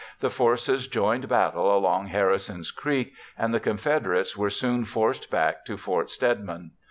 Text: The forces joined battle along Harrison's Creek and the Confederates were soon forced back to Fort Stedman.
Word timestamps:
The 0.19 0.31
forces 0.31 0.87
joined 0.87 1.29
battle 1.29 1.77
along 1.77 2.07
Harrison's 2.07 2.71
Creek 2.71 3.13
and 3.37 3.53
the 3.53 3.59
Confederates 3.59 4.35
were 4.35 4.49
soon 4.49 4.83
forced 4.83 5.29
back 5.29 5.63
to 5.67 5.77
Fort 5.77 6.09
Stedman. 6.09 6.71